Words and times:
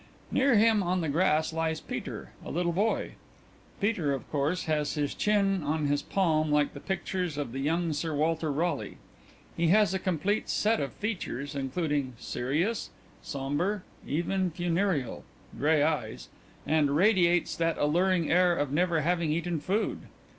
_Near 0.33 0.55
him 0.55 0.81
on 0.81 1.01
the 1.01 1.09
grass 1.09 1.53
lies 1.53 1.79
PETER, 1.79 2.31
a 2.43 2.49
little 2.49 2.71
boy. 2.71 3.11
PETER, 3.79 4.17
_of 4.17 4.23
course, 4.31 4.63
has 4.63 4.93
his 4.95 5.13
chin 5.13 5.61
on 5.61 5.85
his 5.85 6.01
palm 6.01 6.49
like 6.51 6.73
the 6.73 6.79
pictures 6.79 7.37
of 7.37 7.51
the 7.51 7.59
young 7.59 7.93
Sir 7.93 8.15
Walter 8.15 8.51
Raleigh. 8.51 8.97
He 9.55 9.67
has 9.67 9.93
a 9.93 9.99
complete 9.99 10.49
set 10.49 10.79
of 10.79 10.93
features, 10.93 11.53
including 11.53 12.13
serious, 12.17 12.89
sombre, 13.21 13.83
even 14.07 14.49
funereal, 14.49 15.23
gray 15.55 15.83
eyes 15.83 16.29
and 16.65 16.95
radiates 16.95 17.55
that 17.57 17.77
alluring 17.77 18.31
air 18.31 18.55
of 18.55 18.71
never 18.71 19.01
having 19.01 19.31
eaten 19.31 19.59
food. 19.59 19.99